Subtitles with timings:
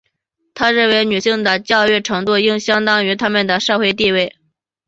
[0.55, 4.35] 她认为女性的教育程度应当相称于她们的社会地位。